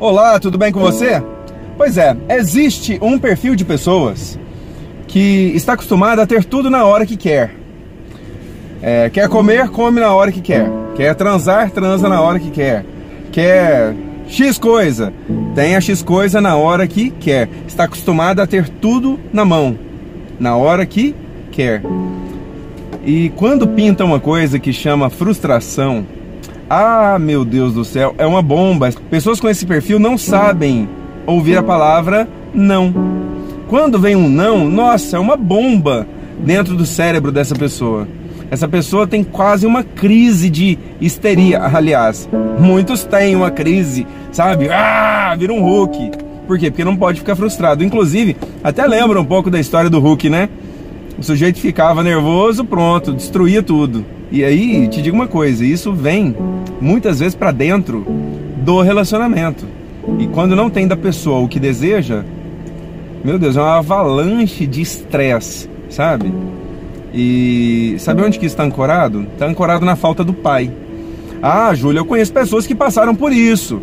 Olá, 0.00 0.40
tudo 0.40 0.56
bem 0.56 0.72
com 0.72 0.80
você? 0.80 1.22
Pois 1.76 1.98
é, 1.98 2.16
existe 2.30 2.98
um 3.02 3.18
perfil 3.18 3.54
de 3.54 3.66
pessoas 3.66 4.38
que 5.06 5.52
está 5.54 5.74
acostumado 5.74 6.20
a 6.20 6.26
ter 6.26 6.42
tudo 6.42 6.70
na 6.70 6.86
hora 6.86 7.04
que 7.04 7.18
quer. 7.18 7.54
É, 8.80 9.10
quer 9.10 9.28
comer, 9.28 9.68
come 9.68 10.00
na 10.00 10.14
hora 10.14 10.32
que 10.32 10.40
quer. 10.40 10.70
Quer 10.96 11.14
transar, 11.14 11.70
transa 11.70 12.08
na 12.08 12.18
hora 12.22 12.38
que 12.38 12.50
quer. 12.50 12.82
Quer 13.30 13.94
X 14.26 14.56
coisa, 14.56 15.12
tem 15.54 15.76
a 15.76 15.82
X 15.82 16.00
coisa 16.00 16.40
na 16.40 16.56
hora 16.56 16.86
que 16.86 17.10
quer. 17.10 17.50
Está 17.68 17.84
acostumado 17.84 18.40
a 18.40 18.46
ter 18.46 18.70
tudo 18.70 19.20
na 19.30 19.44
mão, 19.44 19.78
na 20.38 20.56
hora 20.56 20.86
que 20.86 21.14
quer. 21.52 21.82
E 23.04 23.28
quando 23.36 23.68
pinta 23.68 24.02
uma 24.02 24.18
coisa 24.18 24.58
que 24.58 24.72
chama 24.72 25.10
frustração, 25.10 26.06
ah, 26.72 27.18
meu 27.18 27.44
Deus 27.44 27.74
do 27.74 27.84
céu, 27.84 28.14
é 28.16 28.24
uma 28.24 28.40
bomba. 28.40 28.92
Pessoas 29.10 29.40
com 29.40 29.48
esse 29.48 29.66
perfil 29.66 29.98
não 29.98 30.16
sabem 30.16 30.88
ouvir 31.26 31.58
a 31.58 31.64
palavra 31.64 32.28
não. 32.54 32.94
Quando 33.66 33.98
vem 33.98 34.14
um 34.14 34.28
não, 34.28 34.70
nossa, 34.70 35.16
é 35.16 35.20
uma 35.20 35.36
bomba 35.36 36.06
dentro 36.38 36.76
do 36.76 36.86
cérebro 36.86 37.32
dessa 37.32 37.56
pessoa. 37.56 38.06
Essa 38.52 38.68
pessoa 38.68 39.04
tem 39.04 39.24
quase 39.24 39.66
uma 39.66 39.82
crise 39.82 40.48
de 40.48 40.78
histeria. 41.00 41.60
Aliás, 41.60 42.28
muitos 42.60 43.02
têm 43.02 43.34
uma 43.34 43.50
crise, 43.50 44.06
sabe? 44.30 44.68
Ah, 44.70 45.34
vira 45.36 45.52
um 45.52 45.62
Hulk. 45.62 46.12
Por 46.46 46.56
quê? 46.56 46.70
Porque 46.70 46.84
não 46.84 46.96
pode 46.96 47.18
ficar 47.18 47.34
frustrado. 47.34 47.82
Inclusive, 47.82 48.36
até 48.62 48.86
lembra 48.86 49.20
um 49.20 49.24
pouco 49.24 49.50
da 49.50 49.58
história 49.58 49.90
do 49.90 49.98
Hulk, 49.98 50.30
né? 50.30 50.48
O 51.18 51.22
sujeito 51.24 51.58
ficava 51.58 52.04
nervoso, 52.04 52.64
pronto, 52.64 53.12
destruía 53.12 53.60
tudo. 53.60 54.04
E 54.32 54.44
aí, 54.44 54.86
te 54.86 55.02
digo 55.02 55.16
uma 55.16 55.26
coisa, 55.26 55.64
isso 55.64 55.92
vem 55.92 56.36
muitas 56.80 57.18
vezes 57.18 57.34
para 57.34 57.50
dentro 57.50 58.06
do 58.58 58.80
relacionamento. 58.80 59.66
E 60.18 60.26
quando 60.28 60.54
não 60.54 60.70
tem 60.70 60.86
da 60.86 60.96
pessoa 60.96 61.40
o 61.40 61.48
que 61.48 61.58
deseja, 61.58 62.24
meu 63.24 63.38
Deus, 63.38 63.56
é 63.56 63.60
uma 63.60 63.78
avalanche 63.78 64.66
de 64.66 64.80
estresse, 64.80 65.68
sabe? 65.88 66.32
E 67.12 67.96
sabe 67.98 68.22
onde 68.22 68.38
que 68.38 68.46
está 68.46 68.62
ancorado? 68.62 69.26
Está 69.32 69.46
ancorado 69.46 69.84
na 69.84 69.96
falta 69.96 70.22
do 70.22 70.32
pai. 70.32 70.70
Ah, 71.42 71.74
Júlia, 71.74 71.98
eu 71.98 72.04
conheço 72.04 72.32
pessoas 72.32 72.66
que 72.66 72.74
passaram 72.74 73.14
por 73.14 73.32
isso 73.32 73.80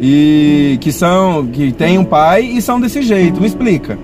e 0.00 0.76
que 0.80 0.92
são 0.92 1.46
que 1.46 1.72
têm 1.72 1.98
um 1.98 2.04
pai 2.04 2.42
e 2.42 2.60
são 2.60 2.80
desse 2.80 3.00
jeito. 3.00 3.40
Me 3.40 3.46
explica. 3.46 3.98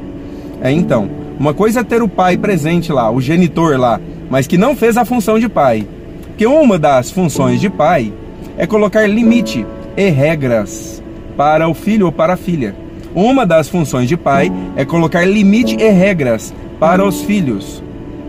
É 0.63 0.71
então, 0.71 1.09
uma 1.39 1.53
coisa 1.53 1.81
é 1.81 1.85
ter 1.85 2.03
o 2.03 2.09
pai 2.09 2.37
presente 2.37 2.93
lá, 2.93 3.11
o 3.11 3.21
genitor 3.21 3.79
lá, 3.79 4.01
mas 4.33 4.47
que 4.47 4.57
não 4.57 4.75
fez 4.75 4.97
a 4.97 5.05
função 5.05 5.39
de 5.39 5.47
pai. 5.47 5.87
Porque 6.29 6.47
uma 6.47 6.79
das 6.79 7.11
funções 7.11 7.61
de 7.61 7.69
pai 7.69 8.11
é 8.57 8.67
colocar 8.67 9.07
limite 9.07 9.67
e 9.95 10.09
regras 10.09 11.03
para 11.37 11.69
o 11.69 11.75
filho 11.75 12.07
ou 12.07 12.13
para 12.13 12.33
a 12.33 12.37
filha. 12.39 12.75
Uma 13.15 13.45
das 13.45 13.69
funções 13.69 14.09
de 14.09 14.17
pai 14.17 14.51
é 14.75 14.87
colocar 14.87 15.23
limite 15.27 15.77
e 15.79 15.87
regras 15.91 16.55
para 16.81 17.05
os 17.05 17.21
filhos. 17.21 17.83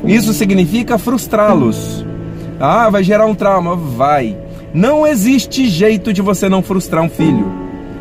Isso 0.03 0.33
significa 0.33 0.97
frustrá-los. 0.97 2.05
Ah, 2.59 2.89
vai 2.89 3.01
gerar 3.01 3.25
um 3.25 3.33
trauma? 3.33 3.73
Vai. 3.73 4.35
Não 4.73 5.07
existe 5.07 5.69
jeito 5.69 6.11
de 6.11 6.21
você 6.21 6.49
não 6.49 6.61
frustrar 6.61 7.01
um 7.01 7.09
filho. 7.09 7.49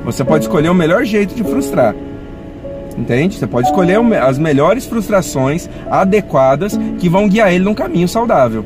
Você 0.05 0.25
pode 0.25 0.47
escolher 0.47 0.71
o 0.71 0.75
melhor 0.75 1.05
jeito 1.05 1.37
de 1.37 1.45
frustrar. 1.45 1.95
Entende? 2.97 3.37
Você 3.37 3.47
pode 3.47 3.69
escolher 3.69 3.99
as 4.17 4.39
melhores 4.39 4.87
frustrações 4.87 5.69
adequadas 5.91 6.79
que 6.99 7.09
vão 7.09 7.29
guiar 7.29 7.53
ele 7.53 7.65
num 7.65 7.75
caminho 7.75 8.09
saudável. 8.09 8.65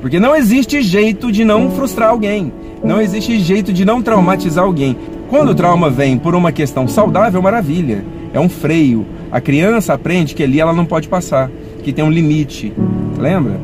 Porque 0.00 0.20
não 0.20 0.34
existe 0.34 0.80
jeito 0.82 1.30
de 1.32 1.44
não 1.44 1.70
frustrar 1.70 2.10
alguém. 2.10 2.52
Não 2.82 3.00
existe 3.00 3.38
jeito 3.40 3.72
de 3.72 3.84
não 3.84 4.00
traumatizar 4.00 4.64
alguém. 4.64 4.96
Quando 5.28 5.50
o 5.50 5.54
trauma 5.54 5.90
vem 5.90 6.16
por 6.16 6.34
uma 6.34 6.52
questão 6.52 6.86
saudável, 6.86 7.42
maravilha. 7.42 8.04
É 8.32 8.38
um 8.38 8.48
freio. 8.48 9.04
A 9.30 9.40
criança 9.40 9.92
aprende 9.92 10.34
que 10.34 10.42
ali 10.42 10.60
ela 10.60 10.72
não 10.72 10.86
pode 10.86 11.08
passar 11.08 11.50
que 11.82 11.92
tem 11.92 12.04
um 12.04 12.10
limite. 12.10 12.72
Lembra? 13.18 13.58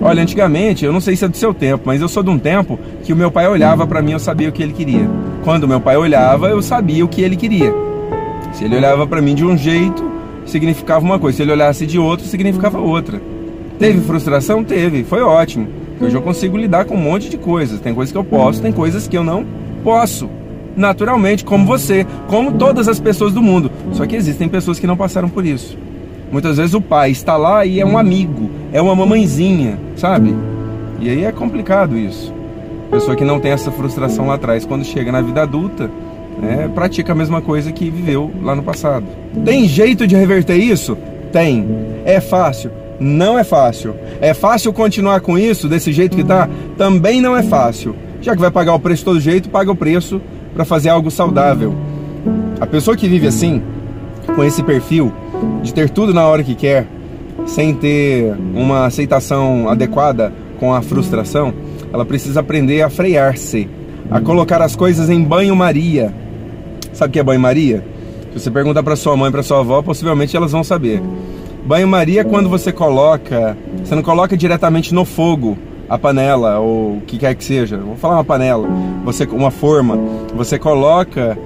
Olha, 0.00 0.22
antigamente, 0.22 0.84
eu 0.84 0.92
não 0.92 1.00
sei 1.00 1.16
se 1.16 1.24
é 1.24 1.28
do 1.28 1.36
seu 1.36 1.52
tempo, 1.52 1.82
mas 1.86 2.00
eu 2.00 2.08
sou 2.08 2.22
de 2.22 2.30
um 2.30 2.38
tempo 2.38 2.78
que 3.02 3.12
o 3.12 3.16
meu 3.16 3.32
pai 3.32 3.48
olhava 3.48 3.84
para 3.84 4.00
mim, 4.00 4.12
eu 4.12 4.20
sabia 4.20 4.48
o 4.48 4.52
que 4.52 4.62
ele 4.62 4.72
queria. 4.72 5.10
Quando 5.42 5.66
meu 5.66 5.80
pai 5.80 5.96
olhava, 5.96 6.48
eu 6.48 6.62
sabia 6.62 7.04
o 7.04 7.08
que 7.08 7.20
ele 7.20 7.34
queria. 7.34 7.87
Se 8.58 8.64
ele 8.64 8.74
olhava 8.74 9.06
para 9.06 9.22
mim 9.22 9.36
de 9.36 9.44
um 9.44 9.56
jeito, 9.56 10.04
significava 10.44 11.04
uma 11.04 11.16
coisa. 11.16 11.36
Se 11.36 11.42
ele 11.44 11.52
olhasse 11.52 11.86
de 11.86 11.96
outro, 11.96 12.26
significava 12.26 12.80
outra. 12.80 13.22
Teve 13.78 14.00
frustração? 14.00 14.64
Teve. 14.64 15.04
Foi 15.04 15.22
ótimo. 15.22 15.68
Hoje 16.00 16.16
eu 16.16 16.20
consigo 16.20 16.56
lidar 16.56 16.84
com 16.84 16.96
um 16.96 17.00
monte 17.00 17.30
de 17.30 17.38
coisas. 17.38 17.78
Tem 17.78 17.94
coisas 17.94 18.10
que 18.10 18.18
eu 18.18 18.24
posso, 18.24 18.60
tem 18.60 18.72
coisas 18.72 19.06
que 19.06 19.16
eu 19.16 19.22
não 19.22 19.46
posso. 19.84 20.28
Naturalmente, 20.76 21.44
como 21.44 21.64
você, 21.64 22.04
como 22.26 22.50
todas 22.50 22.88
as 22.88 22.98
pessoas 22.98 23.32
do 23.32 23.40
mundo. 23.40 23.70
Só 23.92 24.04
que 24.08 24.16
existem 24.16 24.48
pessoas 24.48 24.80
que 24.80 24.88
não 24.88 24.96
passaram 24.96 25.28
por 25.28 25.46
isso. 25.46 25.78
Muitas 26.32 26.56
vezes 26.56 26.74
o 26.74 26.80
pai 26.80 27.12
está 27.12 27.36
lá 27.36 27.64
e 27.64 27.78
é 27.78 27.86
um 27.86 27.96
amigo, 27.96 28.50
é 28.72 28.82
uma 28.82 28.96
mamãezinha, 28.96 29.78
sabe? 29.94 30.34
E 30.98 31.08
aí 31.08 31.24
é 31.24 31.30
complicado 31.30 31.96
isso. 31.96 32.34
Pessoa 32.90 33.14
que 33.14 33.24
não 33.24 33.38
tem 33.38 33.52
essa 33.52 33.70
frustração 33.70 34.26
lá 34.26 34.34
atrás, 34.34 34.66
quando 34.66 34.84
chega 34.84 35.12
na 35.12 35.20
vida 35.20 35.42
adulta, 35.42 35.88
né, 36.40 36.70
pratica 36.74 37.12
a 37.12 37.14
mesma 37.14 37.40
coisa 37.40 37.72
que 37.72 37.90
viveu 37.90 38.30
lá 38.42 38.54
no 38.54 38.62
passado. 38.62 39.06
Tem 39.44 39.66
jeito 39.66 40.06
de 40.06 40.16
reverter 40.16 40.56
isso? 40.56 40.96
Tem. 41.32 41.66
É 42.04 42.20
fácil? 42.20 42.70
Não 43.00 43.38
é 43.38 43.44
fácil. 43.44 43.94
É 44.20 44.34
fácil 44.34 44.72
continuar 44.72 45.20
com 45.20 45.38
isso 45.38 45.68
desse 45.68 45.92
jeito 45.92 46.16
que 46.16 46.24
tá? 46.24 46.48
Também 46.76 47.20
não 47.20 47.36
é 47.36 47.42
fácil. 47.42 47.94
Já 48.20 48.34
que 48.34 48.40
vai 48.40 48.50
pagar 48.50 48.74
o 48.74 48.80
preço 48.80 49.00
de 49.00 49.04
todo 49.04 49.20
jeito, 49.20 49.48
paga 49.48 49.70
o 49.70 49.76
preço 49.76 50.20
para 50.54 50.64
fazer 50.64 50.88
algo 50.88 51.10
saudável. 51.10 51.74
A 52.60 52.66
pessoa 52.66 52.96
que 52.96 53.08
vive 53.08 53.26
assim, 53.26 53.62
com 54.34 54.42
esse 54.42 54.62
perfil, 54.62 55.12
de 55.62 55.72
ter 55.72 55.88
tudo 55.88 56.12
na 56.12 56.26
hora 56.26 56.42
que 56.42 56.54
quer, 56.54 56.86
sem 57.46 57.74
ter 57.74 58.34
uma 58.54 58.86
aceitação 58.86 59.68
adequada 59.68 60.32
com 60.58 60.74
a 60.74 60.82
frustração, 60.82 61.54
ela 61.92 62.04
precisa 62.04 62.40
aprender 62.40 62.82
a 62.82 62.90
frear-se, 62.90 63.68
a 64.10 64.20
colocar 64.20 64.60
as 64.60 64.74
coisas 64.74 65.08
em 65.08 65.22
banho-maria. 65.22 66.12
Sabe 66.98 67.10
o 67.10 67.12
que 67.12 67.20
é 67.20 67.22
banho-maria? 67.22 67.84
Se 68.32 68.40
você 68.40 68.50
perguntar 68.50 68.82
para 68.82 68.96
sua 68.96 69.16
mãe, 69.16 69.30
para 69.30 69.40
sua 69.44 69.60
avó, 69.60 69.80
possivelmente 69.82 70.36
elas 70.36 70.50
vão 70.50 70.64
saber. 70.64 71.00
Banho-maria 71.64 72.22
é 72.22 72.24
quando 72.24 72.48
você 72.48 72.72
coloca, 72.72 73.56
você 73.84 73.94
não 73.94 74.02
coloca 74.02 74.36
diretamente 74.36 74.92
no 74.92 75.04
fogo 75.04 75.56
a 75.88 75.96
panela 75.96 76.58
ou 76.58 76.96
o 76.96 77.02
que 77.06 77.16
quer 77.16 77.36
que 77.36 77.44
seja. 77.44 77.76
Vou 77.76 77.94
falar 77.94 78.14
uma 78.14 78.24
panela, 78.24 78.68
você 79.04 79.24
uma 79.26 79.52
forma, 79.52 79.96
você 80.34 80.58
coloca 80.58 81.38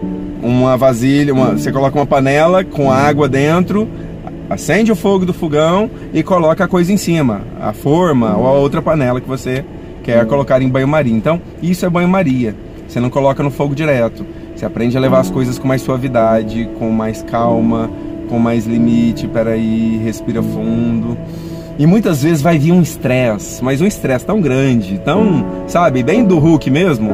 uma 0.42 0.74
vasilha, 0.78 1.34
uma, 1.34 1.50
você 1.50 1.70
coloca 1.70 1.98
uma 1.98 2.06
panela 2.06 2.64
com 2.64 2.90
água 2.90 3.28
dentro, 3.28 3.86
acende 4.48 4.90
o 4.90 4.96
fogo 4.96 5.26
do 5.26 5.34
fogão 5.34 5.90
e 6.14 6.22
coloca 6.22 6.64
a 6.64 6.68
coisa 6.68 6.90
em 6.94 6.96
cima, 6.96 7.42
a 7.60 7.74
forma 7.74 8.38
ou 8.38 8.46
a 8.46 8.52
outra 8.52 8.80
panela 8.80 9.20
que 9.20 9.28
você 9.28 9.62
quer 10.02 10.24
colocar 10.24 10.62
em 10.62 10.68
banho-maria. 10.70 11.12
Então, 11.12 11.38
isso 11.60 11.84
é 11.84 11.90
banho-maria. 11.90 12.56
Você 12.88 13.00
não 13.00 13.10
coloca 13.10 13.42
no 13.42 13.50
fogo 13.50 13.74
direto. 13.74 14.24
Você 14.62 14.66
aprende 14.66 14.96
a 14.96 15.00
levar 15.00 15.18
as 15.18 15.28
coisas 15.28 15.58
com 15.58 15.66
mais 15.66 15.82
suavidade, 15.82 16.70
com 16.78 16.88
mais 16.92 17.20
calma, 17.20 17.90
com 18.28 18.38
mais 18.38 18.64
limite. 18.64 19.26
Peraí, 19.26 20.00
respira 20.04 20.40
fundo. 20.40 21.18
E 21.76 21.84
muitas 21.84 22.22
vezes 22.22 22.40
vai 22.40 22.60
vir 22.60 22.70
um 22.70 22.80
estresse, 22.80 23.60
mas 23.64 23.80
um 23.80 23.86
estresse 23.88 24.24
tão 24.24 24.40
grande, 24.40 25.00
tão, 25.00 25.44
sabe, 25.66 26.04
bem 26.04 26.24
do 26.24 26.38
Hulk 26.38 26.70
mesmo. 26.70 27.10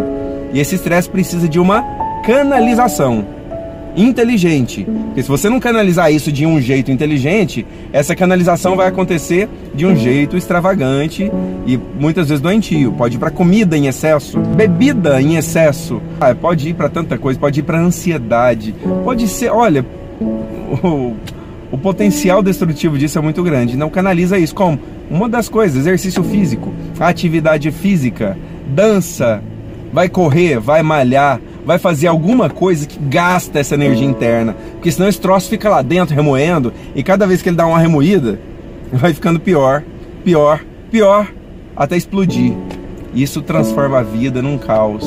E 0.53 0.61
esse 0.61 0.75
estresse 0.75 1.09
precisa 1.09 1.49
de 1.49 1.59
uma 1.59 1.83
canalização 2.23 3.25
inteligente. 3.97 4.84
Porque 4.84 5.22
se 5.22 5.28
você 5.28 5.49
não 5.49 5.60
canalizar 5.60 6.12
isso 6.12 6.31
de 6.31 6.47
um 6.47 6.60
jeito 6.60 6.91
inteligente, 6.91 7.66
essa 7.93 8.15
canalização 8.15 8.76
vai 8.76 8.88
acontecer 8.88 9.49
de 9.75 9.87
um 9.87 9.97
jeito 9.97 10.37
extravagante 10.37 11.31
e 11.66 11.76
muitas 11.76 12.28
vezes 12.28 12.41
doentio. 12.41 12.93
Pode 12.93 13.16
ir 13.16 13.19
para 13.19 13.31
comida 13.31 13.76
em 13.76 13.87
excesso, 13.87 14.38
bebida 14.38 15.21
em 15.21 15.37
excesso, 15.37 16.00
ah, 16.21 16.34
pode 16.34 16.71
ir 16.71 16.75
para 16.75 16.88
tanta 16.88 17.19
coisa, 17.19 17.38
pode 17.38 17.60
ir 17.60 17.62
para 17.62 17.79
ansiedade, 17.81 18.75
pode 19.05 19.26
ser, 19.29 19.50
olha, 19.50 19.85
o, 20.20 21.14
o 21.70 21.79
potencial 21.79 22.43
destrutivo 22.43 22.99
disso 22.99 23.19
é 23.19 23.23
muito 23.23 23.43
grande. 23.43 23.76
Não 23.76 23.91
canaliza 23.91 24.38
isso 24.38 24.55
como 24.55 24.79
uma 25.11 25.29
das 25.29 25.49
coisas, 25.49 25.79
exercício 25.79 26.23
físico, 26.23 26.73
atividade 26.99 27.70
física, 27.70 28.37
dança, 28.69 29.43
vai 29.93 30.08
correr, 30.08 30.58
vai 30.58 30.82
malhar, 30.82 31.41
vai 31.69 31.79
fazer 31.79 32.06
alguma 32.06 32.49
coisa 32.49 32.87
que 32.87 32.99
gasta 32.99 33.59
essa 33.59 33.75
energia 33.75 34.06
interna. 34.06 34.56
Porque 34.73 34.91
senão 34.91 35.06
esse 35.06 35.20
troço 35.20 35.50
fica 35.50 35.69
lá 35.69 35.82
dentro 35.82 36.15
remoendo 36.15 36.73
e 36.94 37.03
cada 37.03 37.26
vez 37.26 37.43
que 37.43 37.50
ele 37.50 37.56
dá 37.56 37.67
uma 37.67 37.79
remoída, 37.79 38.41
vai 38.91 39.12
ficando 39.12 39.38
pior, 39.38 39.82
pior, 40.25 40.65
pior, 40.91 41.31
até 41.76 41.94
explodir. 41.94 42.55
Isso 43.15 43.43
transforma 43.43 43.99
a 43.99 44.03
vida 44.03 44.41
num 44.41 44.56
caos, 44.56 45.05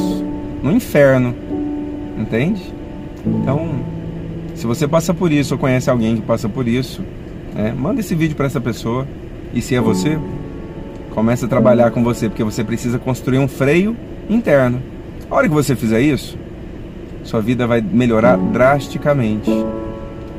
num 0.61 0.73
inferno. 0.73 1.33
Entende? 2.15 2.61
Então, 3.25 3.67
se 4.53 4.67
você 4.67 4.87
passa 4.87 5.15
por 5.15 5.31
isso 5.31 5.55
ou 5.55 5.59
conhece 5.59 5.89
alguém 5.89 6.17
que 6.17 6.21
passa 6.21 6.47
por 6.47 6.67
isso, 6.67 7.01
é, 7.55 7.71
manda 7.71 8.01
esse 8.01 8.13
vídeo 8.13 8.35
para 8.35 8.45
essa 8.45 8.61
pessoa. 8.61 9.07
E 9.51 9.63
se 9.63 9.73
é 9.73 9.81
você, 9.81 10.19
comece 11.09 11.43
a 11.43 11.47
trabalhar 11.47 11.89
com 11.89 12.03
você, 12.03 12.29
porque 12.29 12.43
você 12.43 12.63
precisa 12.63 12.99
construir 12.99 13.39
um 13.39 13.47
freio 13.47 13.97
interno. 14.29 14.79
A 15.27 15.33
hora 15.33 15.47
que 15.47 15.53
você 15.55 15.75
fizer 15.75 16.01
isso, 16.01 16.37
sua 17.23 17.41
vida 17.41 17.67
vai 17.67 17.81
melhorar 17.81 18.37
drasticamente. 18.37 19.51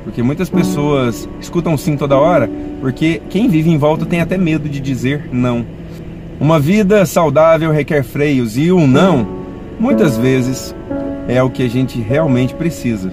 Porque 0.05 0.23
muitas 0.23 0.50
pessoas 0.50 1.29
escutam 1.40 1.76
sim 1.76 1.96
toda 1.96 2.19
hora, 2.19 2.50
porque 2.81 3.23
quem 3.31 3.49
vive 3.49 3.70
em 3.70 3.79
volta 3.79 4.05
tem 4.05 4.20
até 4.20 4.37
medo 4.37 4.69
de 4.69 4.81
dizer 4.81 5.29
não. 5.32 5.64
Uma 6.40 6.58
vida 6.58 7.06
saudável 7.06 7.70
requer 7.70 8.02
freios 8.02 8.58
e 8.58 8.73
um 8.73 8.87
não, 8.87 9.26
muitas 9.79 10.17
vezes, 10.17 10.75
é 11.29 11.40
o 11.40 11.50
que 11.50 11.62
a 11.62 11.69
gente 11.69 12.00
realmente 12.00 12.55
precisa. 12.55 13.12